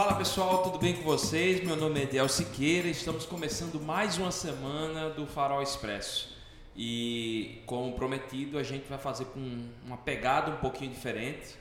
[0.00, 1.62] Fala pessoal, tudo bem com vocês?
[1.62, 6.34] Meu nome é Ediel Siqueira, estamos começando mais uma semana do Farol Expresso.
[6.74, 11.54] E como prometido, a gente vai fazer com uma pegada um pouquinho diferente.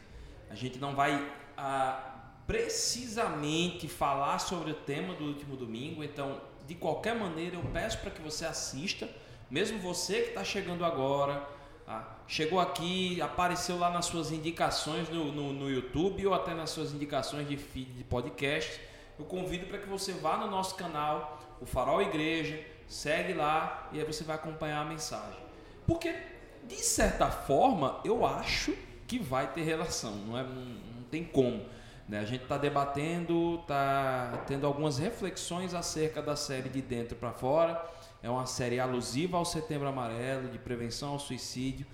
[0.49, 1.21] A gente não vai
[1.57, 7.97] ah, precisamente falar sobre o tema do último domingo, então de qualquer maneira eu peço
[7.97, 9.09] para que você assista,
[9.51, 11.45] mesmo você que está chegando agora,
[11.91, 16.69] ah, chegou aqui, apareceu lá nas suas indicações no, no, no, YouTube ou até nas
[16.69, 18.79] suas indicações de feed de podcast.
[19.17, 23.97] Eu convido para que você vá no nosso canal, o Farol Igreja, segue lá e
[23.97, 25.39] aí você vai acompanhar a mensagem.
[25.87, 26.15] Porque,
[26.63, 28.75] de certa forma, eu acho
[29.07, 31.65] que vai ter relação, não, é, não, não tem como.
[32.07, 32.19] Né?
[32.19, 37.83] A gente está debatendo, está tendo algumas reflexões acerca da série de dentro para fora
[38.21, 41.85] é uma série alusiva ao Setembro Amarelo, de prevenção ao suicídio.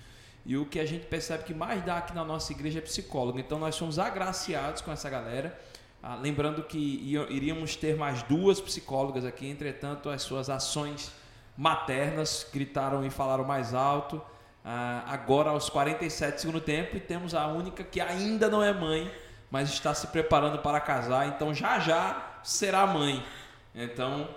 [0.45, 3.40] E o que a gente percebe que mais dá aqui na nossa igreja é psicólogo.
[3.40, 5.59] Então nós somos agraciados com essa galera.
[6.02, 11.12] Ah, lembrando que iríamos ter mais duas psicólogas aqui, entretanto, as suas ações
[11.58, 14.22] maternas gritaram e falaram mais alto.
[14.64, 19.12] Ah, agora, aos 47 segundo tempo, e temos a única que ainda não é mãe,
[19.50, 21.28] mas está se preparando para casar.
[21.28, 23.23] Então já já será mãe.
[23.73, 24.28] Então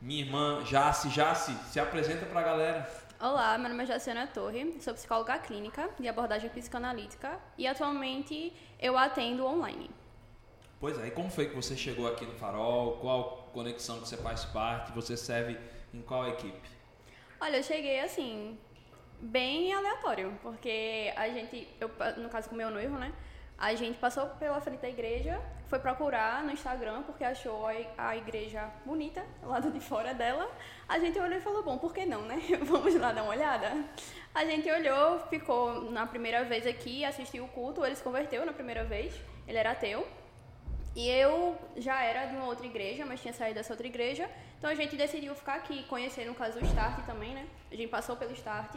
[0.00, 1.08] minha irmã Jace.
[1.08, 2.90] Jace, se apresenta para a galera.
[3.20, 8.96] Olá, meu nome é Jaciana Torre, sou psicóloga clínica de abordagem psicanalítica e atualmente eu
[8.96, 9.90] atendo online.
[10.78, 12.98] Pois é, e como foi que você chegou aqui no Farol?
[12.98, 14.92] Qual conexão que você faz parte?
[14.92, 15.58] Você serve
[15.92, 16.70] em qual equipe?
[17.40, 18.56] Olha, eu cheguei assim,
[19.20, 23.12] bem aleatório, porque a gente, eu, no caso com meu noivo, né?
[23.58, 28.70] A gente passou pela frente da igreja, foi procurar no Instagram porque achou a igreja
[28.86, 30.48] bonita, lado de fora dela.
[30.88, 32.40] A gente olhou e falou: bom, por que não, né?
[32.62, 33.84] Vamos lá dar uma olhada.
[34.32, 38.52] A gente olhou, ficou na primeira vez aqui, assistiu o culto, ele se converteu na
[38.52, 39.12] primeira vez,
[39.46, 40.06] ele era ateu.
[40.94, 44.30] E eu já era de uma outra igreja, mas tinha saído dessa outra igreja.
[44.56, 47.46] Então a gente decidiu ficar aqui, conhecer no caso o Start também, né?
[47.72, 48.76] A gente passou pelo Start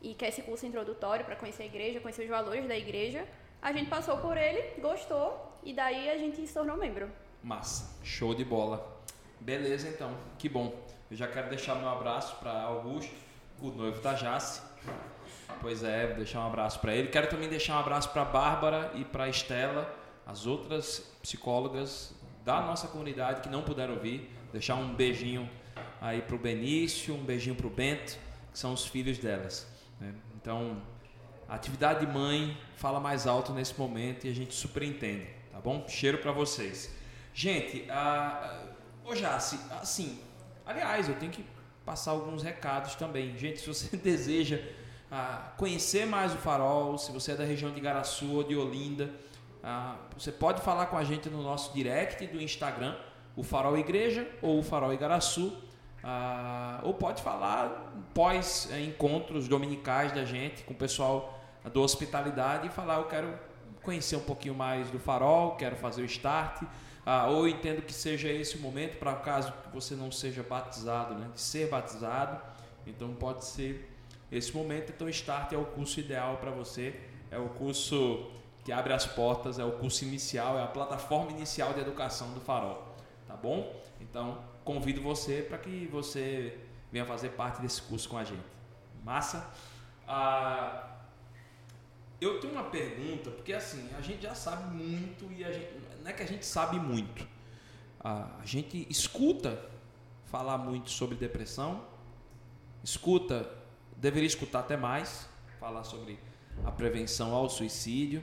[0.00, 3.26] e quer esse curso introdutório para conhecer a igreja, conhecer os valores da igreja.
[3.64, 7.10] A gente passou por ele, gostou e daí a gente se tornou membro.
[7.42, 8.86] Massa, show de bola.
[9.40, 10.74] Beleza então, que bom.
[11.10, 13.10] Eu já quero deixar meu abraço para Augusto,
[13.62, 14.60] o noivo da Jace.
[15.62, 17.08] Pois é, vou deixar um abraço para ele.
[17.08, 19.90] Quero também deixar um abraço para Bárbara e para Estela,
[20.26, 22.14] as outras psicólogas
[22.44, 24.30] da nossa comunidade que não puderam vir.
[24.52, 25.48] Deixar um beijinho
[26.02, 28.18] aí para o Benício, um beijinho para o Bento,
[28.52, 29.66] que são os filhos delas.
[29.98, 30.14] Né?
[30.36, 30.82] Então,
[31.48, 35.86] a atividade de mãe fala mais alto nesse momento e a gente superentende, tá bom?
[35.88, 36.90] Cheiro para vocês.
[37.32, 38.62] Gente, a,
[39.04, 40.20] ô Jace, assim,
[40.64, 41.44] aliás, eu tenho que
[41.84, 43.36] passar alguns recados também.
[43.36, 44.60] Gente, se você deseja
[45.10, 49.10] a, conhecer mais o Farol, se você é da região de Garaçu ou de Olinda,
[49.62, 52.96] a, você pode falar com a gente no nosso direct do Instagram,
[53.36, 55.56] o Farol Igreja ou o Farol Igaraçu.
[56.06, 61.40] Ah, ou pode falar pós é, encontros dominicais da gente com o pessoal
[61.72, 63.38] do hospitalidade e falar eu quero
[63.82, 66.62] conhecer um pouquinho mais do farol, quero fazer o start,
[67.06, 71.30] ah, ou entendo que seja esse o momento para caso você não seja batizado, né,
[71.32, 72.38] de ser batizado,
[72.86, 73.90] então pode ser
[74.30, 74.92] esse momento.
[74.94, 77.00] Então, start é o curso ideal para você,
[77.30, 78.30] é o curso
[78.64, 82.40] que abre as portas, é o curso inicial, é a plataforma inicial de educação do
[82.40, 82.94] farol,
[83.26, 83.74] tá bom?
[84.00, 86.58] Então, convido você para que você
[86.90, 88.44] venha fazer parte desse curso com a gente.
[89.04, 89.52] Massa?
[90.08, 90.94] Ah,
[92.20, 95.68] eu tenho uma pergunta, porque assim, a gente já sabe muito e a gente,
[96.02, 97.26] não é que a gente sabe muito.
[98.00, 99.70] A gente escuta
[100.24, 101.84] falar muito sobre depressão,
[102.82, 103.50] escuta,
[103.96, 106.18] deveria escutar até mais, falar sobre
[106.64, 108.22] a prevenção ao suicídio.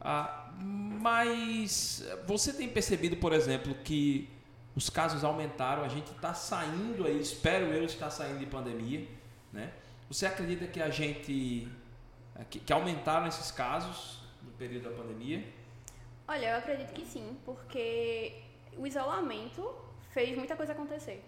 [0.00, 4.28] Ah, mas você tem percebido, por exemplo, que
[4.76, 9.08] os casos aumentaram, a gente está saindo aí, espero eu estar saindo de pandemia,
[9.50, 9.72] né?
[10.08, 11.66] Você acredita que a gente
[12.38, 15.42] é, que, que aumentaram esses casos no período da pandemia?
[16.28, 18.42] Olha, eu acredito que sim, porque
[18.76, 19.74] o isolamento
[20.10, 21.24] fez muita coisa acontecer.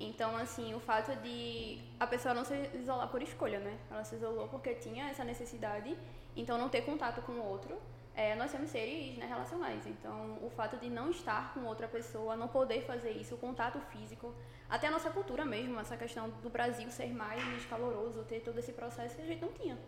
[0.00, 3.78] Então, assim, o fato de a pessoa não se isolar por escolha, né?
[3.90, 5.96] Ela se isolou porque tinha essa necessidade,
[6.34, 7.78] então não ter contato com o outro
[8.20, 12.36] é, nós somos seres né, relacionais, então o fato de não estar com outra pessoa,
[12.36, 14.34] não poder fazer isso, o contato físico,
[14.68, 18.72] até a nossa cultura mesmo, essa questão do Brasil ser mais caloroso, ter todo esse
[18.74, 19.78] processo, a gente não tinha.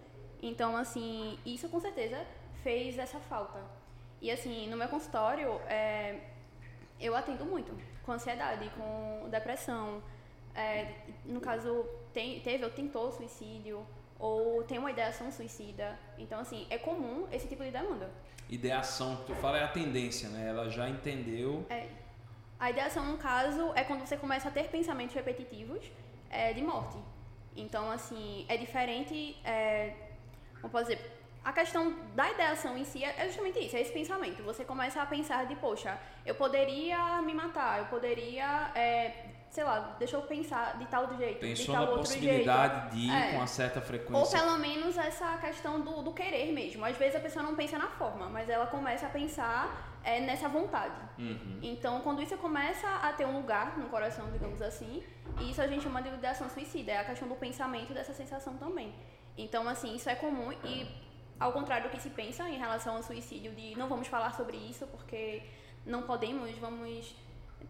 [0.40, 2.26] Então, assim, isso com certeza
[2.62, 3.60] fez essa falta.
[4.18, 6.18] E, assim, no meu consultório, é,
[6.98, 10.02] eu atendo muito com ansiedade, com depressão.
[10.54, 10.90] É,
[11.26, 13.86] no caso, tem, teve ou tentou suicídio,
[14.22, 15.98] ou tem uma ideação suicida.
[16.16, 18.08] Então, assim, é comum esse tipo de demanda.
[18.48, 20.48] Ideação, que tu fala é a tendência, né?
[20.48, 21.66] Ela já entendeu.
[21.68, 21.88] É.
[22.58, 25.84] A ideação, no caso, é quando você começa a ter pensamentos repetitivos
[26.30, 26.96] é, de morte.
[27.56, 29.36] Então, assim, é diferente.
[29.44, 29.92] É,
[30.60, 31.18] como posso dizer?
[31.44, 34.44] A questão da ideação em si é justamente isso, é esse pensamento.
[34.44, 39.94] Você começa a pensar de, poxa, eu poderia me matar, eu poderia, é, sei lá,
[39.98, 42.94] deixa eu pensar de tal jeito, Pensou de tal na outro possibilidade jeito.
[42.94, 43.30] de ir É.
[43.32, 44.38] com uma certa Ou frequência.
[44.40, 46.82] pelo menos essa questão do, do querer mesmo.
[46.82, 50.48] Às vezes a pessoa não pensa na forma, mas ela começa a pensar é, nessa
[50.48, 50.94] vontade.
[51.18, 51.58] Uhum.
[51.62, 55.02] Então, quando isso começa a ter um lugar no coração, digamos assim,
[55.38, 58.94] isso a gente chama de ideação suicida, é a questão do pensamento dessa sensação também.
[59.36, 60.88] Então, assim, isso é comum e,
[61.38, 64.56] ao contrário do que se pensa em relação ao suicídio, de não vamos falar sobre
[64.56, 65.42] isso porque
[65.84, 67.14] não podemos, vamos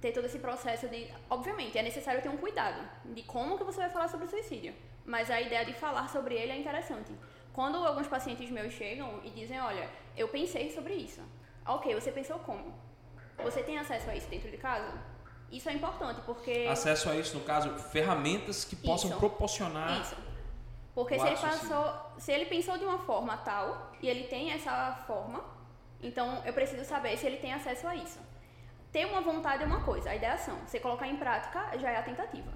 [0.00, 1.08] ter todo esse processo de.
[1.28, 4.74] Obviamente, é necessário ter um cuidado de como que você vai falar sobre o suicídio,
[5.04, 7.12] mas a ideia de falar sobre ele é interessante.
[7.52, 11.20] Quando alguns pacientes meus chegam e dizem: Olha, eu pensei sobre isso.
[11.66, 12.74] Ok, você pensou como?
[13.42, 14.92] Você tem acesso a isso dentro de casa?
[15.50, 16.66] Isso é importante, porque.
[16.70, 19.18] Acesso a isso, no caso, ferramentas que possam Isso.
[19.18, 20.00] proporcionar.
[20.00, 20.16] Isso.
[20.94, 24.92] Porque se ele passou, se ele pensou de uma forma tal e ele tem essa
[25.06, 25.42] forma,
[26.02, 28.18] então eu preciso saber se ele tem acesso a isso.
[28.92, 30.56] Ter uma vontade é uma coisa, a ideação.
[30.66, 32.52] Você colocar em prática já é a tentativa.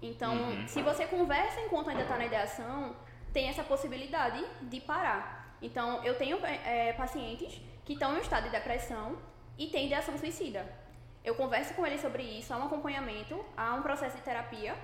[0.00, 0.68] Então, Uhum.
[0.68, 2.94] se você conversa enquanto ainda está na ideação,
[3.32, 5.56] tem essa possibilidade de parar.
[5.60, 9.16] Então, eu tenho eh, pacientes que estão em um estado de depressão
[9.58, 10.64] e têm ideação suicida.
[11.24, 14.74] Eu converso com eles sobre isso, há um acompanhamento, há um processo de terapia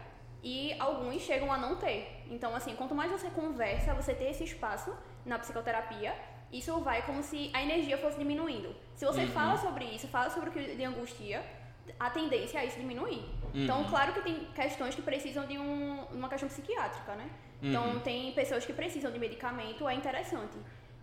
[0.42, 2.24] e alguns chegam a não ter.
[2.30, 4.96] Então, assim, quanto mais você conversa, você ter esse espaço
[5.26, 6.14] na psicoterapia,
[6.52, 8.74] isso vai como se a energia fosse diminuindo.
[8.94, 9.28] Se você Uhum.
[9.28, 11.44] fala sobre isso, fala sobre o que lhe angustia,
[11.98, 13.24] a tendência é isso diminuir.
[13.54, 13.88] Então, Uhum.
[13.88, 17.28] claro que tem questões que precisam de um, uma questão psiquiátrica, né?
[17.62, 18.00] Então, Uhum.
[18.00, 20.56] tem pessoas que precisam de medicamento, é interessante.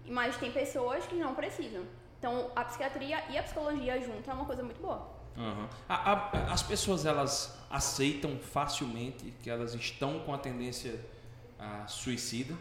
[0.07, 1.83] Mas tem pessoas que não precisam.
[2.19, 5.13] Então, a psiquiatria e a psicologia junto é uma coisa muito boa.
[5.35, 5.67] Uhum.
[5.89, 10.99] A- a- as pessoas elas aceitam facilmente que elas estão com a tendência
[11.59, 12.53] ah, suicida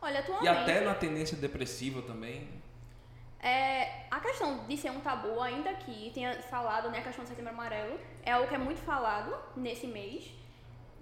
[0.00, 0.48] Olha, e atualmente...
[0.48, 2.48] até na tendência depressiva também.
[3.40, 7.28] É, a questão de ser um tabu, ainda que tenha falado, né, a questão do
[7.28, 10.28] setembro amarelo, é algo que é muito falado nesse mês,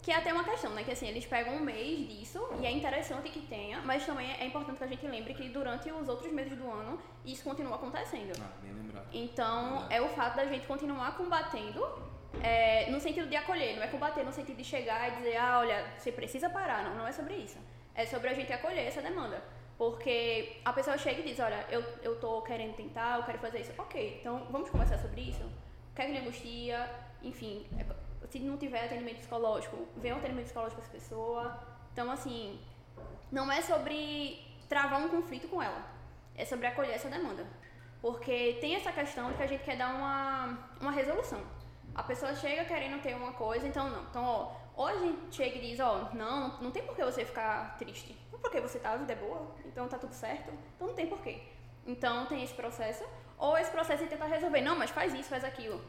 [0.02, 2.70] que é até uma questão, né, que assim, eles pegam um mês disso, e é
[2.70, 6.31] interessante que tenha, mas também é importante que a gente lembre que durante os outros
[6.31, 8.32] meses do ano, isso continua acontecendo.
[8.38, 9.06] Ah, bem lembrado.
[9.12, 9.94] Então, Verdade.
[9.94, 11.82] é o fato da gente continuar combatendo,
[12.42, 15.58] é, no sentido de acolher, não é combater no sentido de chegar e dizer, ah,
[15.60, 17.58] olha, você precisa parar, não, não é sobre isso.
[17.96, 19.43] É sobre a gente acolher essa demanda.
[19.78, 23.60] Porque a pessoa chega e diz, olha, eu, eu tô querendo tentar, eu quero fazer
[23.60, 23.72] isso.
[23.76, 25.43] Ok, então vamos conversar sobre isso?
[25.43, 26.90] O que é que angustia?
[27.22, 27.84] Enfim, é,
[28.31, 31.60] se não tiver atendimento psicológico, vem um atendimento psicológico para essa pessoa.
[31.93, 32.60] Então, assim,
[33.32, 35.82] não é sobre travar um conflito com ela.
[36.34, 37.46] É sobre acolher essa demanda.
[38.00, 41.40] Porque tem essa questão de que a gente quer dar uma, uma resolução.
[41.96, 44.02] A pessoa chega querendo ter uma coisa, então não.
[44.02, 44.22] Então,
[44.76, 48.14] ó, gente chega e diz, ó, não, não, tem por que você ficar triste.
[48.31, 50.52] Não porque você tá, a vida é boa, então tá tudo certo.
[50.75, 51.40] Então não tem porquê.
[51.87, 53.02] Então tem esse processo.
[53.38, 55.80] Ou esse processo de tentar resolver, não, mas faz isso, faz aquilo.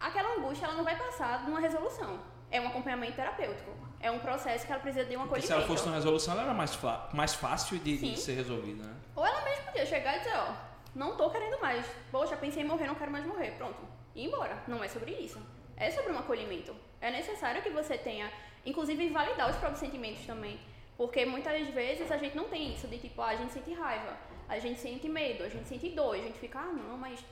[0.00, 2.18] Aquela angústia, ela não vai passar numa resolução.
[2.50, 3.70] É um acompanhamento terapêutico.
[4.00, 5.46] É um processo que ela precisa de um Porque acolhimento.
[5.46, 6.76] se ela fosse uma resolução, ela era mais,
[7.12, 8.96] mais fácil de, de ser resolvida, né?
[9.14, 10.52] Ou ela mesma podia chegar e dizer, ó,
[10.96, 11.86] não tô querendo mais.
[12.10, 13.52] Poxa, pensei em morrer, não quero mais morrer.
[13.52, 14.01] Pronto.
[14.14, 14.62] Ir embora.
[14.66, 15.40] Não é sobre isso.
[15.76, 16.74] É sobre um acolhimento.
[17.00, 18.30] É necessário que você tenha,
[18.64, 20.58] inclusive, validar os próprios sentimentos também.
[20.96, 24.16] Porque muitas vezes a gente não tem isso de tipo, ah, a gente sente raiva,
[24.48, 27.24] a gente sente medo, a gente sente dor, a gente fica, ah, não, mas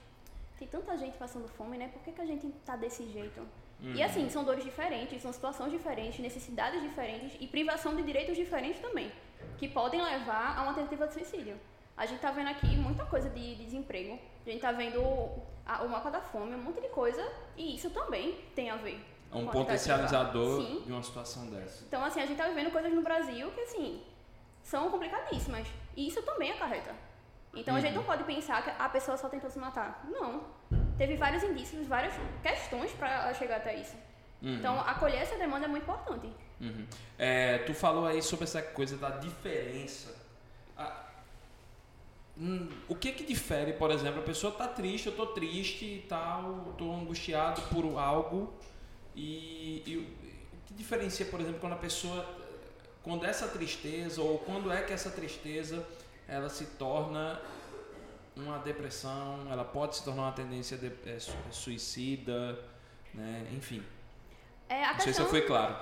[0.58, 1.88] tem tanta gente passando fome, né?
[1.88, 3.46] Por que, que a gente tá desse jeito?
[3.82, 8.78] E assim, são dores diferentes, são situações diferentes, necessidades diferentes e privação de direitos diferentes
[8.78, 9.10] também,
[9.56, 11.58] que podem levar a uma tentativa de suicídio.
[11.96, 15.00] A gente tá vendo aqui muita coisa de, de desemprego, a gente tá vendo
[15.70, 17.22] a- o mapa da fome, um monte de coisa,
[17.56, 19.04] e isso também tem a ver.
[19.32, 20.82] É um potencializador Sim.
[20.84, 21.84] de uma situação dessa.
[21.84, 24.02] Então, assim, a gente tá vivendo coisas no Brasil que, assim,
[24.62, 25.68] são complicadíssimas.
[25.96, 26.92] E isso também acarreta.
[27.54, 30.04] Então, a gente não pode pensar que a pessoa só tentou se matar.
[30.08, 30.42] Não.
[30.98, 32.12] Teve vários indícios, várias
[32.42, 33.94] questões para chegar até isso.
[34.42, 34.54] Uhum.
[34.56, 36.28] Então, acolher essa demanda é muito importante.
[36.60, 36.86] Uhum.
[37.18, 40.19] É, tu falou aí sobre essa coisa da diferença.
[42.40, 46.06] Hum, o que que difere, por exemplo, a pessoa tá triste, eu tô triste e
[46.08, 48.54] tal, tô angustiado por algo
[49.14, 52.26] e, e o que diferencia, por exemplo, quando a pessoa
[53.02, 55.86] quando essa tristeza ou quando é que essa tristeza
[56.28, 57.40] ela se torna
[58.36, 62.58] uma depressão, ela pode se tornar uma tendência de, é, su- suicida,
[63.12, 63.46] né?
[63.52, 63.82] Enfim.
[64.68, 65.76] É a Não sei se fui claro.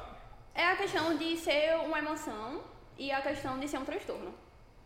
[0.55, 2.63] é a questão de ser uma emoção
[2.97, 4.35] e a questão de ser um transtorno.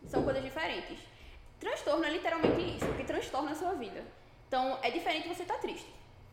[0.06, 0.98] São coisas diferentes.
[1.62, 4.02] Transtorno é literalmente isso, o que transtorna a sua vida.
[4.49, 5.88] Então, é diferente você estar tá triste.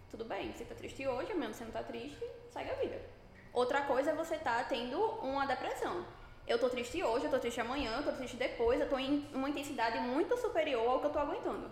[0.10, 3.00] Tudo bem, você está triste hoje, amanhã você não está triste, segue a vida.
[3.54, 6.04] Outra coisa é você estar tá tendo uma depressão.
[6.48, 9.24] Eu tô triste hoje, eu tô triste amanhã, eu tô triste depois, eu tô em
[9.32, 11.70] uma intensidade muito superior ao que eu tô aguentando.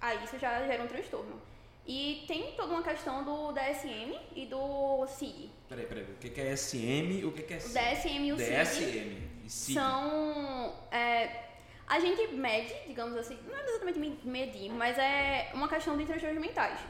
[0.00, 1.42] Aí isso já gera um transtorno.
[1.84, 5.50] E tem toda uma questão do DSM e do CID.
[5.68, 7.76] Peraí, peraí, o que é SM e o que é CID?
[7.76, 9.74] O DSM e o DSM e CID.
[9.74, 10.72] São...
[10.92, 11.45] É,
[11.86, 16.40] a gente mede, digamos assim, não é exatamente medir, mas é uma questão de transtornos
[16.40, 16.80] mentais.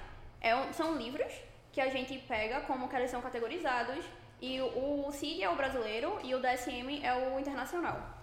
[0.41, 1.33] É, são livros
[1.73, 4.05] que a gente pega como que eles são categorizados
[4.41, 8.17] e o, o CID é o brasileiro e o DSM é o internacional.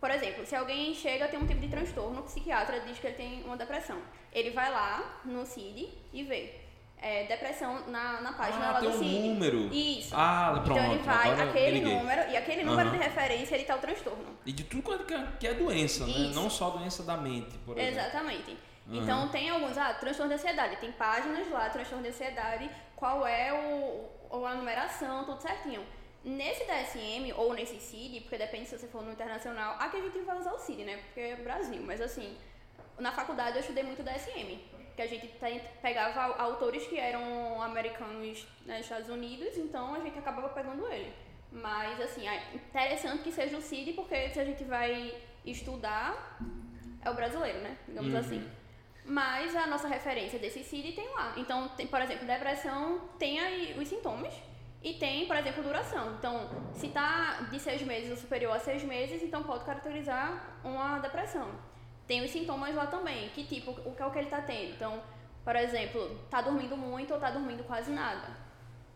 [0.00, 3.06] Por exemplo, se alguém chega a ter um tipo de transtorno, o psiquiatra diz que
[3.06, 4.00] ele tem uma depressão.
[4.32, 6.67] Ele vai lá no CID e vê.
[7.00, 9.28] É, depressão na, na página ah, lá tem do um CID.
[9.28, 9.72] número.
[9.72, 10.14] Isso.
[10.16, 10.80] Ah, pronto.
[10.80, 12.98] Então ele vai, Agora aquele número, e aquele número Aham.
[12.98, 14.36] de referência, ele tá o transtorno.
[14.44, 16.12] E de tudo quanto que é, que é doença, né?
[16.12, 16.34] Isso.
[16.34, 18.00] Não só doença da mente, por exemplo.
[18.00, 18.50] Exatamente.
[18.90, 19.02] Aham.
[19.02, 23.52] Então tem alguns, ah, transtorno de ansiedade, tem páginas lá, transtorno de ansiedade, qual é
[23.52, 25.84] o, o- a numeração, tudo certinho.
[26.24, 30.18] Nesse DSM ou nesse CID, porque depende se você for no internacional, aqui a gente
[30.20, 30.96] vai usar o CID, né?
[30.96, 32.36] Porque é Brasil, mas assim,
[32.98, 34.58] na faculdade eu estudei muito DSM,
[34.98, 35.28] que a gente
[35.80, 41.12] pegava autores que eram americanos nos Estados Unidos, então a gente acabava pegando ele.
[41.52, 45.14] Mas assim, é interessante que seja o CID, porque se a gente vai
[45.46, 46.38] estudar,
[47.04, 47.76] é o brasileiro, né?
[47.86, 48.18] Digamos Uhum.
[48.18, 48.50] assim.
[49.04, 51.32] Mas a nossa referência desse CID tem lá.
[51.36, 54.34] Então, tem, por exemplo, depressão tem aí os sintomas
[54.82, 56.16] e tem, por exemplo, duração.
[56.18, 60.98] Então, se tá de seis meses ou superior a seis meses, então pode caracterizar uma
[60.98, 61.48] depressão.
[62.08, 64.70] Tem os sintomas lá também, que tipo, o que é o que ele tá tendo.
[64.72, 65.00] Então,
[65.44, 68.26] por exemplo, tá dormindo muito ou tá dormindo quase nada.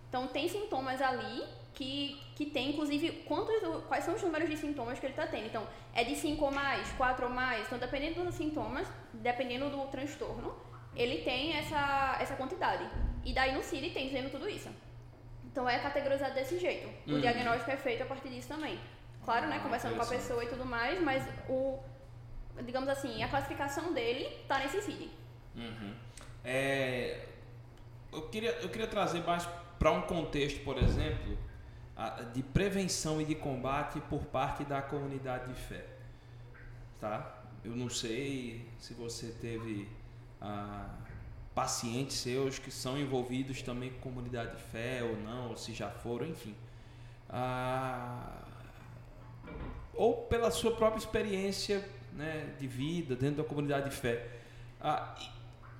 [0.09, 3.55] Então tem sintomas ali que, que tem, inclusive, quantos,
[3.87, 5.47] quais são os números de sintomas que ele está tendo.
[5.47, 7.67] Então, é de 5 ou mais, 4 ou mais.
[7.67, 10.55] Então, dependendo dos sintomas, dependendo do transtorno,
[10.97, 12.85] ele tem essa, essa quantidade.
[13.25, 14.69] E daí no CID tem dizendo tudo isso.
[15.45, 16.89] Então é categorizado desse jeito.
[17.07, 17.21] O Uhum.
[17.21, 18.79] diagnóstico é feito a partir disso também.
[19.25, 19.57] Claro, né?
[19.59, 21.79] Ah, Conversando com a pessoa e tudo mais, mas o.
[22.61, 25.09] Digamos assim, a classificação dele tá nesse CID.
[25.57, 25.95] Uhum.
[26.45, 27.27] É,
[28.13, 31.37] eu, queria, eu queria trazer mais para um contexto, por exemplo,
[32.33, 35.85] de prevenção e de combate por parte da comunidade de fé.
[37.01, 37.43] Tá?
[37.65, 39.89] Eu não sei se você teve
[40.41, 40.89] ah,
[41.55, 45.91] pacientes seus que são envolvidos também com comunidade de fé ou não, ou se já
[45.91, 46.55] foram, enfim.
[47.29, 48.31] Ah,
[49.95, 54.27] ou pela sua própria experiência né, de vida dentro da comunidade de fé.
[54.81, 55.15] Ah,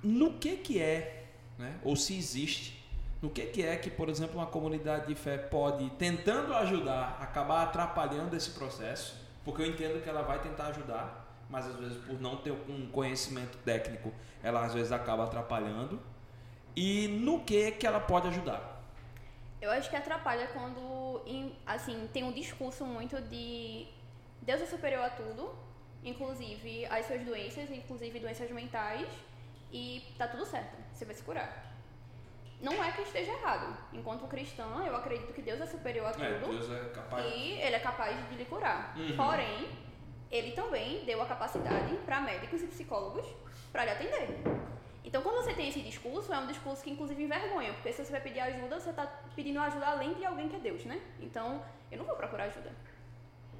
[0.01, 1.25] no que que é,
[1.57, 2.83] né, ou se existe,
[3.21, 7.63] no que que é que, por exemplo, uma comunidade de fé pode, tentando ajudar, acabar
[7.63, 12.19] atrapalhando esse processo, porque eu entendo que ela vai tentar ajudar, mas às vezes por
[12.19, 14.11] não ter um conhecimento técnico,
[14.41, 15.99] ela às vezes acaba atrapalhando.
[16.75, 18.81] E no que que ela pode ajudar?
[19.61, 21.21] Eu acho que atrapalha quando,
[21.65, 23.87] assim, tem um discurso muito de
[24.41, 25.55] Deus é superior a tudo,
[26.03, 29.07] inclusive as suas doenças, inclusive doenças mentais,
[29.71, 31.73] e tá tudo certo, você vai se curar.
[32.61, 33.77] Não é que esteja errado.
[33.91, 37.25] Enquanto cristã, eu acredito que Deus é superior a tudo Deus é capaz.
[37.25, 38.95] e ele é capaz de lhe curar.
[38.97, 39.17] Uhum.
[39.17, 39.69] Porém,
[40.31, 43.25] ele também deu a capacidade para médicos e psicólogos
[43.71, 44.39] para lhe atender.
[45.03, 48.11] Então, quando você tem esse discurso, é um discurso que inclusive envergonha, porque se você
[48.11, 49.05] vai pedir ajuda, você está
[49.35, 51.01] pedindo ajuda além de alguém que é Deus, né?
[51.19, 52.71] Então, eu não vou procurar ajuda.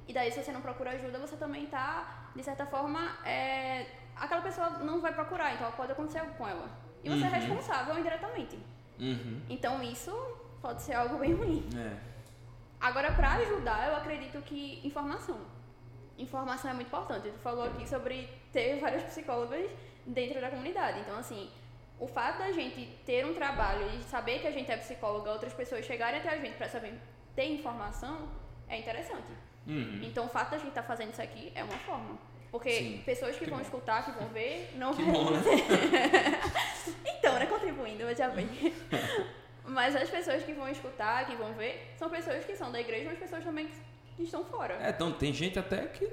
[0.06, 4.42] E daí, se você não procura ajuda, você também está, de certa forma, é, aquela
[4.42, 6.68] pessoa não vai procurar, então pode acontecer algo com ela.
[7.02, 7.34] E você é Uhum.
[7.34, 8.58] responsável indiretamente.
[8.98, 9.42] Uhum.
[9.48, 10.12] Então, isso
[10.60, 11.68] pode ser algo bem ruim.
[11.76, 11.96] É.
[12.80, 15.38] Agora, para ajudar, eu acredito que informação.
[16.18, 17.30] Informação é muito importante.
[17.30, 19.70] Tu falou aqui sobre ter vários psicólogos
[20.06, 21.00] dentro da comunidade.
[21.00, 21.50] Então, assim,
[21.98, 25.52] o fato da gente ter um trabalho e saber que a gente é psicóloga, outras
[25.54, 26.94] pessoas chegarem até a gente para saber
[27.34, 28.28] ter informação,
[28.68, 29.32] é interessante.
[29.66, 30.00] Uhum.
[30.02, 32.18] Então, o fato da gente estar fazendo isso aqui é uma forma.
[32.50, 33.02] Porque Sim.
[33.04, 33.64] pessoas que, Que vão bom.
[33.64, 35.40] escutar, que vão ver, não Que vão bom, né?
[37.18, 37.46] então, né?
[37.46, 38.48] Contribuindo, veja bem.
[39.66, 43.08] Mas as pessoas que vão escutar, que vão ver, são pessoas que são da igreja,
[43.10, 43.68] mas pessoas também
[44.16, 44.74] que estão fora.
[44.74, 46.06] É, então tem gente até que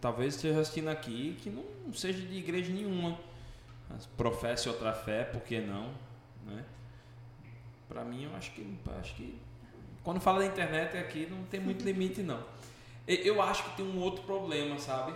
[0.00, 3.18] talvez esteja assistindo aqui que não seja de igreja nenhuma.
[3.88, 5.90] Mas professe outra fé, por que não?
[6.46, 6.64] Né?
[7.88, 9.36] Pra mim, eu acho que, acho que
[10.04, 12.42] quando fala da internet aqui não tem muito limite não.
[13.14, 15.14] Eu acho que tem um outro problema, sabe?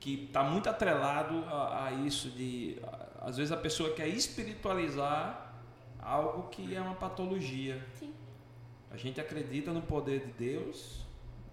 [0.00, 5.54] Que está muito atrelado a, a isso de a- às vezes a pessoa quer espiritualizar
[6.00, 7.84] algo que é uma patologia.
[7.94, 8.12] Sim.
[8.90, 11.00] A gente acredita no poder de Deus,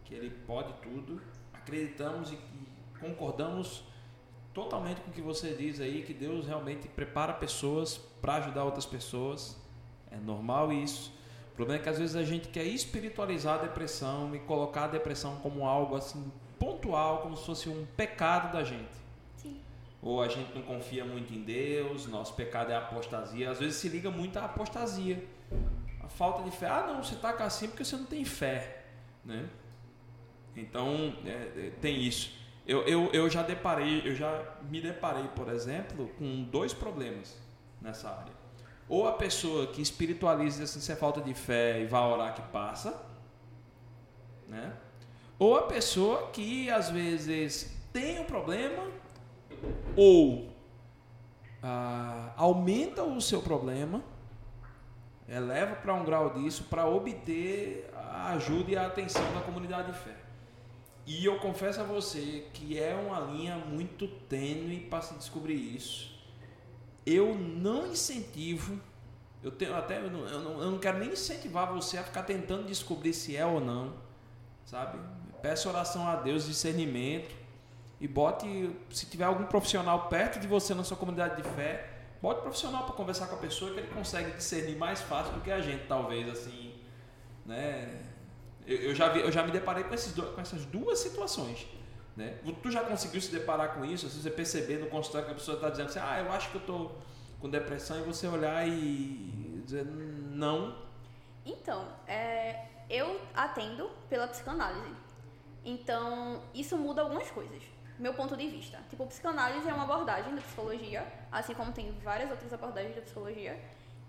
[0.04, 1.22] que Ele pode tudo,
[1.54, 3.84] acreditamos e, e concordamos
[4.54, 8.86] totalmente com o que você diz aí, que Deus realmente prepara pessoas para ajudar outras
[8.88, 9.56] pessoas.
[10.12, 11.14] É normal isso.
[11.60, 14.88] O problema é que às vezes a gente quer espiritualizar a depressão e colocar a
[14.88, 18.96] depressão como algo assim pontual, como se fosse um pecado da gente.
[19.36, 19.60] Sim.
[20.02, 23.52] Ou a gente não confia muito em Deus, nosso pecado é a apostasia.
[23.52, 25.22] Às vezes se liga muito à apostasia.
[26.02, 26.68] A falta de fé.
[26.68, 28.86] Ah, não, você está assim porque você não tem fé.
[29.26, 29.50] Né?
[30.56, 32.40] Então, é, é, tem isso.
[32.66, 37.38] Eu, eu, eu já deparei, eu já me deparei, por exemplo, com dois problemas
[37.82, 38.39] nessa área.
[38.90, 42.42] Ou a pessoa que espiritualiza assim, se é falta de fé e vai orar que
[42.42, 43.00] passa,
[44.48, 44.74] né?
[45.38, 48.88] Ou a pessoa que às vezes tem um problema
[49.96, 50.50] ou
[51.62, 54.04] ah, aumenta o seu problema,
[55.28, 59.98] eleva para um grau disso para obter a ajuda e a atenção da comunidade de
[60.00, 60.16] fé.
[61.06, 66.19] E eu confesso a você que é uma linha muito tênue para se descobrir isso.
[67.12, 68.80] Eu não incentivo,
[69.42, 72.22] eu tenho até eu não, eu não, eu não quero nem incentivar você a ficar
[72.22, 73.96] tentando descobrir se é ou não,
[74.64, 75.00] sabe?
[75.42, 77.36] Peça oração a Deus, discernimento
[78.00, 81.90] e bote, se tiver algum profissional perto de você na sua comunidade de fé,
[82.22, 85.50] bote profissional para conversar com a pessoa que ele consegue discernir mais fácil do que
[85.50, 86.76] a gente, talvez assim,
[87.44, 88.04] né?
[88.68, 91.66] Eu, eu, já, vi, eu já me deparei com, esses, com essas duas situações.
[92.20, 92.38] Né?
[92.62, 94.06] Tu já conseguiu se deparar com isso?
[94.06, 96.56] Assim, você perceber no consultório que a pessoa está dizendo assim, ah, eu acho que
[96.56, 96.98] eu estou
[97.40, 100.76] com depressão, e você olhar e dizer não?
[101.46, 104.94] Então, é, eu atendo pela psicanálise.
[105.64, 107.64] Então, isso muda algumas coisas.
[107.98, 108.78] Meu ponto de vista.
[108.90, 113.58] Tipo, psicanálise é uma abordagem da psicologia, assim como tem várias outras abordagens da psicologia.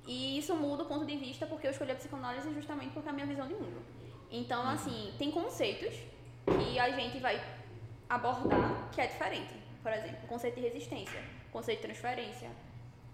[0.04, 3.12] E isso muda o ponto de vista porque eu escolhi a psicanálise justamente porque é
[3.12, 3.80] a minha visão de mundo.
[4.32, 4.70] Então, uhum.
[4.70, 5.94] assim, tem conceitos
[6.44, 7.59] que a gente vai
[8.10, 9.54] abordar que é diferente.
[9.82, 12.50] Por exemplo, conceito de resistência, conceito de transferência,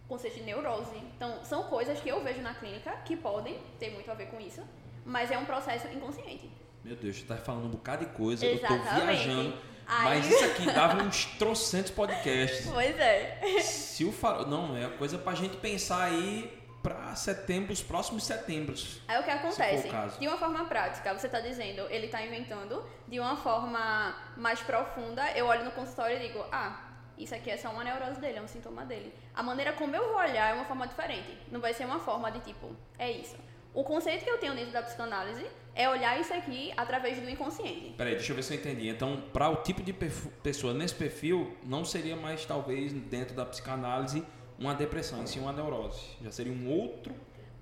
[0.09, 0.97] conceito de neurose.
[1.15, 4.41] Então, são coisas que eu vejo na clínica que podem ter muito a ver com
[4.41, 4.63] isso,
[5.05, 6.51] mas é um processo inconsciente.
[6.83, 8.87] Meu Deus, você tá falando um bocado de coisa, Exatamente.
[8.87, 9.59] eu tô viajando.
[9.87, 10.05] Aí...
[10.05, 12.67] Mas isso aqui dava uns trocentos podcasts.
[12.73, 13.61] Pois é.
[13.63, 14.47] Se o farol.
[14.47, 16.56] Não, é coisa pra gente pensar aí
[16.87, 19.01] para setembro, os próximos setembros.
[19.09, 19.89] Aí o que acontece?
[20.21, 25.29] De uma forma prática, você está dizendo, ele está inventando, de uma forma mais profunda,
[25.33, 26.81] eu olho no consultório e digo, ah,
[27.19, 29.13] isso aqui é só uma neurose dele, é um sintoma dele.
[29.35, 31.37] A maneira como eu vou olhar é uma forma diferente.
[31.51, 33.37] Não vai ser uma forma de tipo, é isso.
[33.75, 35.45] O conceito que eu tenho dentro da psicanálise
[35.75, 37.95] é olhar isso aqui através do inconsciente.
[37.97, 38.89] Peraí, deixa eu ver se eu entendi.
[38.89, 44.25] Então, para o tipo de pessoa nesse perfil, não seria mais talvez dentro da psicanálise
[44.59, 46.17] uma depressão, em si uma neurose.
[46.23, 47.15] Já seria um outro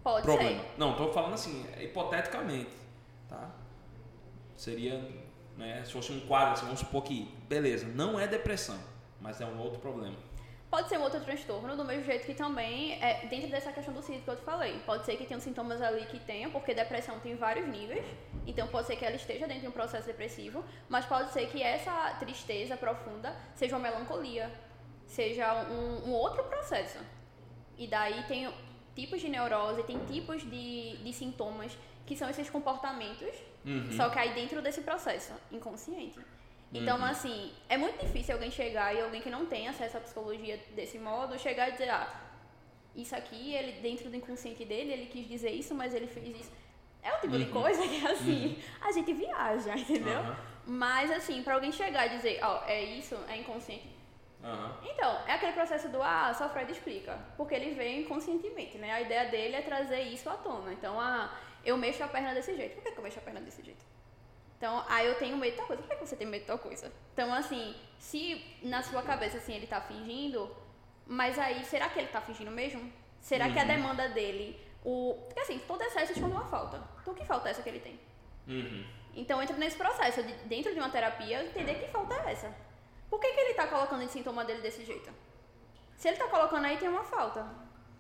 [0.03, 0.61] Pode problema.
[0.61, 0.71] Ser.
[0.77, 2.71] Não, estou falando assim, hipoteticamente,
[3.29, 3.51] tá?
[4.57, 5.01] Seria,
[5.57, 8.79] né, se fosse um quadro, assim, vamos supor que, beleza, não é depressão,
[9.21, 10.17] mas é um outro problema.
[10.71, 14.03] Pode ser um outro transtorno, do mesmo jeito que também, é, dentro dessa questão do
[14.03, 17.21] cílio que eu te falei, pode ser que tenha sintomas ali que tenha, porque depressão
[17.21, 18.05] tem vários níveis,
[18.45, 21.63] então pode ser que ela esteja dentro de um processo depressivo, mas pode ser que
[21.63, 24.51] essa tristeza profunda seja uma melancolia,
[25.15, 26.99] seja um, um outro processo.
[27.79, 28.53] E daí tem
[28.95, 33.93] tipos de neurose, tem tipos de, de sintomas que são esses comportamentos, uhum.
[33.93, 36.19] só que aí dentro desse processo inconsciente.
[36.73, 37.05] Então, uhum.
[37.05, 40.99] assim, é muito difícil alguém chegar e alguém que não tem acesso à psicologia desse
[40.99, 42.13] modo, chegar e dizer, ah,
[42.97, 46.53] isso aqui, ele dentro do inconsciente dele, ele quis dizer isso, mas ele fez isso.
[47.03, 47.45] É o tipo uhum.
[47.45, 48.89] de coisa que, assim, uhum.
[48.89, 50.21] a gente viaja, entendeu?
[50.67, 53.89] Mas, assim, para alguém chegar e dizer, ó, oh, é isso, é inconsciente,
[54.45, 54.91] Uhum.
[54.91, 57.19] Então, é aquele processo do, ah, só Freud explica.
[57.37, 58.93] Porque ele vem inconscientemente, né?
[58.93, 60.73] A ideia dele é trazer isso à tona.
[60.73, 62.75] Então, ah, eu mexo a perna desse jeito.
[62.75, 63.83] Por que, que eu mexo a perna desse jeito?
[64.59, 65.83] Então, aí eu tenho medo de tal coisa.
[65.83, 66.93] Por que, que você tem medo de tal coisa?
[67.15, 70.55] Então, assim, se na sua cabeça, assim, ele tá fingindo,
[71.07, 72.93] mas aí, será que ele tá fingindo mesmo?
[73.21, 73.53] Será uhum.
[73.53, 73.69] que a uhum.
[73.69, 75.17] demanda dele, o...
[75.25, 76.83] Porque, assim, todo excesso esconde uma falta.
[77.01, 77.99] Então, que falta é essa que ele tem?
[78.47, 78.85] Uhum.
[79.15, 82.55] Então, entra nesse processo de, dentro de uma terapia, entender que falta é essa.
[83.15, 85.09] Por que, que ele está colocando esse sintoma dele desse jeito?
[85.97, 87.47] Se ele está colocando aí, tem uma falta.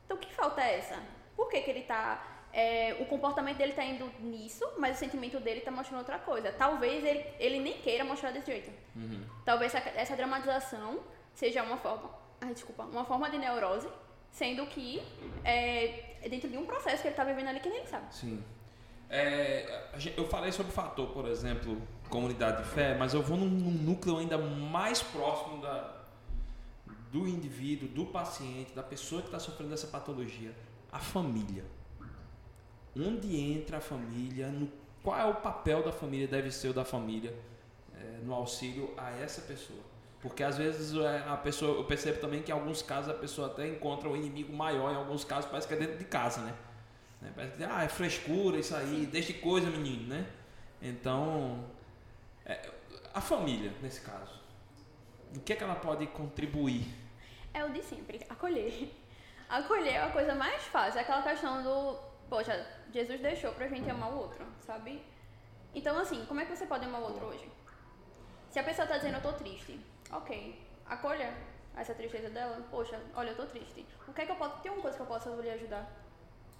[0.04, 1.00] Então, que falta é essa?
[1.36, 2.20] Por que, que ele está.
[2.52, 6.50] É, o comportamento dele está indo nisso, mas o sentimento dele está mostrando outra coisa.
[6.50, 8.72] Talvez ele, ele nem queira mostrar desse jeito.
[8.96, 9.24] Uhum.
[9.44, 10.98] Talvez essa, essa, dramatização
[11.32, 12.10] seja uma forma.
[12.40, 12.82] Ai, desculpa.
[12.82, 13.88] Uma forma de neurose,
[14.32, 15.00] sendo que
[15.44, 18.12] é, é dentro de um processo que ele está vivendo ali que nem ele sabe.
[18.12, 18.44] Sim.
[19.08, 23.46] É, eu falei sobre o fator, por exemplo, comunidade de fé, mas eu vou num,
[23.46, 25.94] num núcleo ainda mais próximo da,
[27.10, 30.54] do indivíduo, do paciente, da pessoa que está sofrendo dessa patologia,
[30.92, 31.64] a família.
[32.96, 34.48] Onde entra a família?
[34.48, 34.70] No,
[35.02, 36.28] qual é o papel da família?
[36.28, 37.34] Deve ser o da família.
[38.04, 39.80] é, no auxílio a essa pessoa.
[40.20, 43.48] Porque às vezes é, a pessoa, eu percebo também que em alguns casos a pessoa
[43.48, 46.54] até encontra um inimigo maior, em alguns casos parece que é dentro de casa, né?
[47.20, 47.32] né?
[47.34, 50.26] Parece que, ah, é frescura isso aí, deixa de coisa, menino, né?
[50.80, 51.64] Então,
[52.46, 52.70] é,
[53.12, 54.40] a família, nesse caso,
[55.34, 56.86] o que é que ela pode contribuir?
[57.52, 58.92] É o de sempre, acolher.
[59.48, 63.88] Acolher é a coisa mais fácil, é aquela questão do, poxa, Jesus deixou pra gente
[63.88, 65.04] amar o outro, sabe?
[65.74, 67.48] Então, assim, como é que você pode amar o outro hoje?
[68.50, 69.78] Se a pessoa tá dizendo eu tô triste,
[70.10, 71.34] ok, acolha
[71.76, 73.86] essa tristeza dela, poxa, olha, eu tô triste.
[74.08, 75.90] O que é que eu posso, tem uma coisa que eu posso lhe ajudar?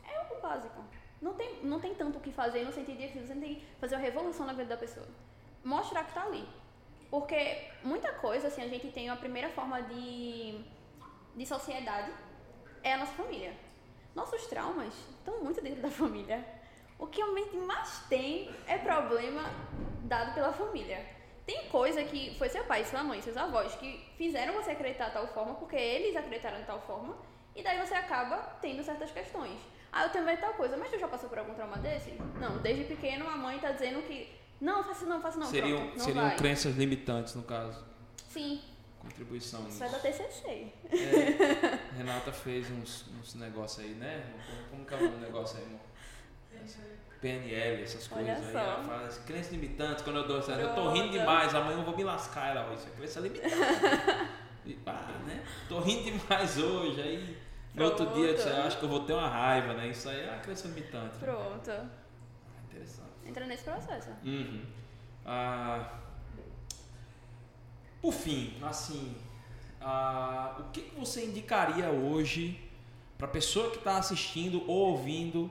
[0.07, 0.85] É o básico.
[1.23, 3.94] Não tem, não tem tanto o que fazer no sentido de você tem que fazer
[3.94, 5.07] uma revolução na vida da pessoa.
[5.64, 6.46] Mostrar que tá ali.
[7.11, 10.61] Porque muita coisa, assim, a gente tem uma primeira forma de,
[11.35, 12.12] de sociedade
[12.83, 13.53] é a nossa família.
[14.14, 16.44] Nossos traumas estão muito dentro da família.
[16.98, 19.42] O que realmente mais tem é problema
[20.03, 21.05] dado pela família.
[21.46, 25.14] Tem coisa que foi seu pai, sua mãe, seus avós que fizeram você acreditar de
[25.14, 27.16] tal forma porque eles acreditaram de tal forma
[27.55, 29.59] e daí você acaba tendo certas questões.
[29.92, 32.11] Ah, eu tenho medo de tal coisa, mas tu já passou por algum trauma desse?
[32.40, 34.29] Não, desde pequeno a mãe tá dizendo que
[34.64, 36.37] não, faça não, faça não, seriam, pronto, não seriam vai.
[36.37, 37.85] crenças limitantes, no caso.
[38.29, 38.61] Sim,
[38.98, 40.72] Contribuição isso é da TCC.
[40.90, 44.33] É, Renata fez uns, uns negócios aí, né?
[44.70, 45.81] Como, como que é o negócio aí, irmão?
[47.20, 48.57] PNL, essas coisas aí.
[48.57, 51.85] Ela fala, as crenças limitantes, quando eu dou essa, eu tô rindo demais, amanhã eu
[51.85, 52.57] vou me lascar.
[52.57, 53.55] Ela, isso é crença limitante.
[54.64, 55.44] e, ah, né?
[55.68, 57.38] Tô rindo demais hoje, aí
[57.74, 59.88] no outro dia eu disse, acho que eu vou ter uma raiva, né?
[59.88, 61.14] Isso aí é a crença limitante.
[61.14, 61.20] né?
[61.20, 61.70] Pronto.
[62.68, 63.13] Interessante.
[63.27, 64.11] Entra nesse processo.
[64.25, 64.65] Uhum.
[65.25, 65.99] Ah,
[68.01, 69.17] por fim, assim,
[69.81, 72.61] ah, o que, que você indicaria hoje
[73.17, 75.51] para a pessoa que está assistindo ou ouvindo,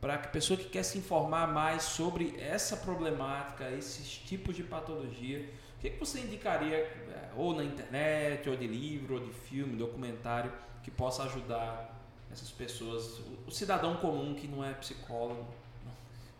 [0.00, 5.48] para a pessoa que quer se informar mais sobre essa problemática, esses tipos de patologia?
[5.76, 9.76] O que, que você indicaria, eh, ou na internet, ou de livro, ou de filme,
[9.76, 11.96] documentário, que possa ajudar
[12.32, 15.46] essas pessoas, o, o cidadão comum que não é psicólogo?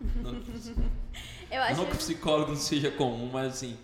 [1.51, 3.79] Eu acho não que psicólogo não seja comum, mas assim,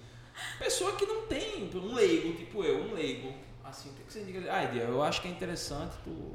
[0.59, 3.33] pessoa que não tem, um leigo, tipo eu, um leigo.
[3.64, 4.53] Assim, o que você indica?
[4.53, 6.33] Ah, Edia, eu acho que é interessante tu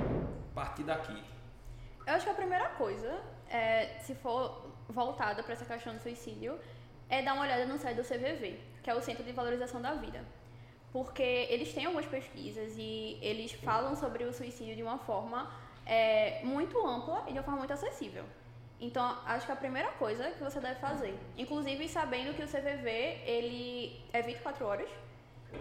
[0.55, 1.21] partir daqui.
[2.05, 6.57] Eu acho que a primeira coisa, é, se for voltada para essa questão do suicídio,
[7.09, 9.93] é dar uma olhada no site do CVV, que é o Centro de Valorização da
[9.93, 10.23] Vida.
[10.91, 15.51] Porque eles têm algumas pesquisas e eles falam sobre o suicídio de uma forma
[15.85, 18.23] é, muito ampla e de uma forma muito acessível.
[18.79, 22.89] Então, acho que a primeira coisa que você deve fazer, inclusive sabendo que o CVV
[23.25, 24.89] ele é 24 horas,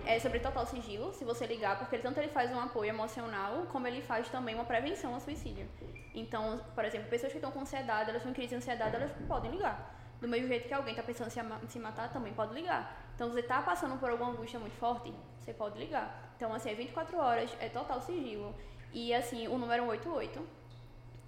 [0.04, 3.66] é sobre total sigilo, se você ligar, porque ele, tanto ele faz um apoio emocional,
[3.72, 5.66] como ele faz também uma prevenção ao suicídio.
[6.14, 9.12] Então, por exemplo, pessoas que estão com ansiedade, elas estão em crise de ansiedade, elas
[9.26, 9.94] podem ligar.
[10.20, 11.28] Do mesmo jeito que alguém está pensando
[11.62, 13.10] em se matar, também pode ligar.
[13.14, 16.32] Então, você está passando por alguma angústia muito forte, você pode ligar.
[16.36, 18.54] Então, assim, é 24 horas, é total sigilo.
[18.92, 20.65] E, assim, o número é 188.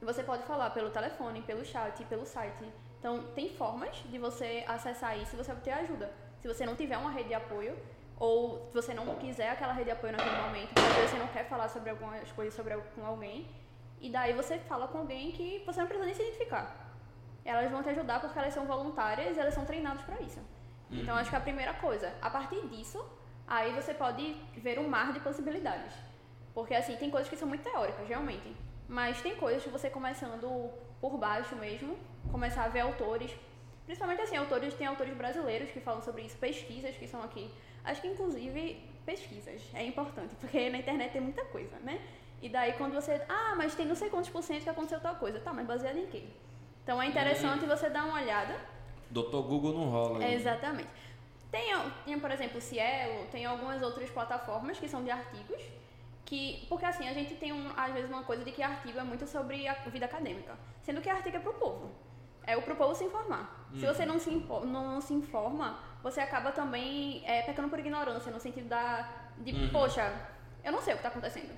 [0.01, 2.65] Você pode falar pelo telefone, pelo chat, pelo site.
[2.99, 6.11] Então, tem formas de você acessar isso e você obter ajuda.
[6.41, 7.77] Se você não tiver uma rede de apoio,
[8.17, 11.19] ou se você não quiser aquela rede de apoio naquele momento, porque às vezes você
[11.19, 13.49] não quer falar sobre algumas coisas sobre, com alguém,
[14.01, 16.95] e daí você fala com alguém que você não precisa nem se identificar.
[17.45, 20.41] Elas vão te ajudar porque elas são voluntárias e elas são treinadas para isso.
[20.91, 23.05] Então, acho que a primeira coisa, a partir disso,
[23.47, 25.93] aí você pode ver um mar de possibilidades.
[26.55, 28.55] Porque, assim, tem coisas que são muito teóricas, realmente.
[28.89, 30.71] Mas tem coisas que você começando
[31.01, 31.97] por baixo mesmo,
[32.31, 33.31] começar a ver autores.
[33.85, 37.51] Principalmente, assim, autores, tem autores brasileiros que falam sobre isso, pesquisas que são aqui.
[37.85, 42.01] Acho que, inclusive, pesquisas é importante, porque na internet tem muita coisa, né?
[42.41, 43.21] E daí, quando você.
[43.29, 45.41] Ah, mas tem não sei quantos por cento que aconteceu tal coisa.
[45.41, 46.25] Tá, mas baseado em quê?
[46.83, 48.59] Então, é interessante você dar uma olhada
[49.11, 50.25] Doutor Google não rola.
[50.25, 50.35] aí.
[50.35, 50.89] Exatamente.
[51.51, 51.73] Tem,
[52.05, 55.63] tem, por exemplo, o Cielo, tem algumas outras plataformas que são de artigos,
[56.29, 59.03] que, porque assim, a gente tem um, às vezes uma coisa de que artigo é
[59.03, 61.91] muito sobre a vida acadêmica, sendo que artigo é pro povo.
[62.47, 63.67] É o pro povo se informar.
[63.75, 68.41] Se você não se, não se informa, você acaba também é, pecando por ignorância, no
[68.41, 70.05] sentido da, de, poxa,
[70.63, 71.55] eu não sei o que está acontecendo,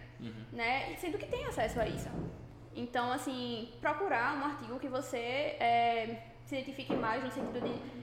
[0.53, 0.95] né?
[0.97, 2.09] Sendo que tem acesso a isso.
[2.75, 8.01] Então, assim, procurar um artigo que você é, se identifique mais no sentido de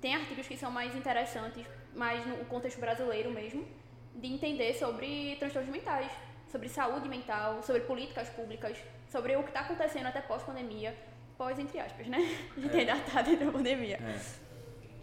[0.00, 3.66] tem artigos que são mais interessantes, mais no contexto brasileiro mesmo,
[4.14, 6.10] de entender sobre transtornos mentais,
[6.50, 8.76] sobre saúde mental, sobre políticas públicas,
[9.10, 10.96] sobre o que está acontecendo até pós-pandemia,
[11.36, 12.18] pós entre aspas, né?
[12.56, 12.80] A gente É.
[12.80, 13.96] ainda está dentro da pandemia.
[13.96, 14.20] É.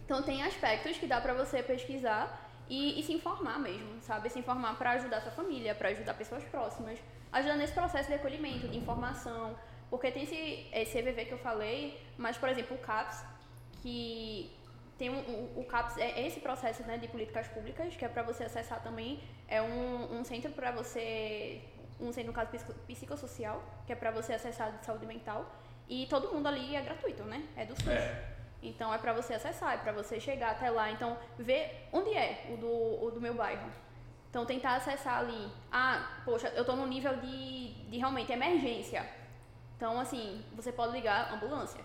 [0.05, 4.29] Então tem aspectos que dá pra você pesquisar e, e se informar mesmo, sabe?
[4.29, 6.97] Se informar pra ajudar sua família, pra ajudar pessoas próximas,
[7.31, 9.57] ajudar nesse processo de acolhimento, de informação,
[9.89, 13.23] porque tem esse, esse EVV que eu falei, mas por exemplo o CAPS,
[13.81, 14.49] que
[15.01, 18.21] tem um, um, o CAPS, é esse processo né, de políticas públicas, que é para
[18.21, 21.59] você acessar também, é um, um centro para você,
[21.99, 22.51] um centro, no caso,
[22.85, 25.55] psicossocial, que é para você acessar de saúde mental,
[25.89, 27.43] e todo mundo ali é gratuito, né?
[27.57, 27.87] É do SUS.
[27.87, 28.31] É.
[28.61, 30.91] Então é para você acessar, é para você chegar até lá.
[30.91, 33.71] Então, ver onde é o do, o do meu bairro.
[34.29, 35.51] Então, tentar acessar ali.
[35.71, 39.03] Ah, poxa, eu estou no nível de, de realmente emergência.
[39.75, 41.83] Então, assim, você pode ligar ambulância.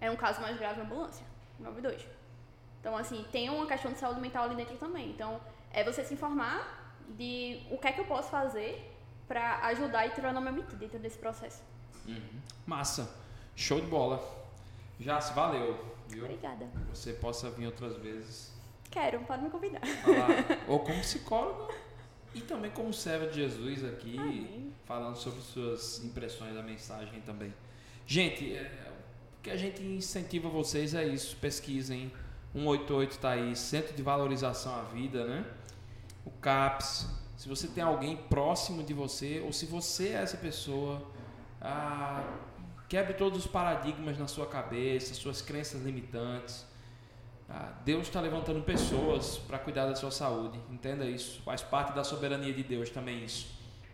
[0.00, 1.26] É um caso mais grave, ambulância.
[1.58, 2.19] 92.
[2.80, 5.10] Então, assim, tem uma questão de saúde mental ali dentro também.
[5.10, 5.40] Então,
[5.72, 8.96] é você se informar de o que é que eu posso fazer
[9.28, 11.62] para ajudar e tirar o nome dentro desse processo.
[12.06, 12.40] Uhum.
[12.66, 13.14] Massa.
[13.54, 14.20] Show de bola.
[14.98, 16.24] Já se valeu, viu?
[16.24, 16.68] Obrigada.
[16.92, 18.52] Você possa vir outras vezes.
[18.90, 19.80] Quero, pode me convidar.
[20.66, 21.72] ou como psicólogo
[22.34, 24.72] e também como servo de Jesus aqui, Amém.
[24.84, 27.52] falando sobre suas impressões da mensagem também.
[28.06, 28.92] Gente, é,
[29.38, 32.12] o que a gente incentiva vocês é isso, pesquisem.
[32.52, 35.44] 188 está aí, Centro de Valorização à Vida, né?
[36.24, 37.08] O CAPS.
[37.36, 41.02] Se você tem alguém próximo de você, ou se você é essa pessoa,
[41.60, 42.22] ah,
[42.90, 46.66] Quebre todos os paradigmas na sua cabeça, suas crenças limitantes.
[47.48, 50.58] Ah, Deus está levantando pessoas para cuidar da sua saúde.
[50.68, 51.40] Entenda isso.
[51.42, 53.46] Faz parte da soberania de Deus também isso.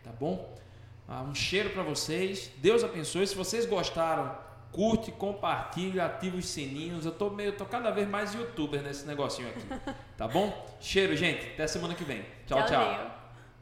[0.02, 0.58] Tá bom?
[1.06, 2.50] Ah, um cheiro para vocês.
[2.56, 3.26] Deus abençoe.
[3.26, 4.34] Se vocês gostaram,
[4.72, 7.05] curte, compartilha, ativa os sininhos.
[7.07, 9.94] Eu tô meio, tô cada vez mais youtuber nesse negocinho aqui.
[10.16, 10.76] Tá bom?
[10.81, 11.46] Cheiro, gente.
[11.52, 12.22] Até semana que vem.
[12.46, 12.59] tchau.
[12.59, 12.68] tchau.
[12.68, 13.25] tchau.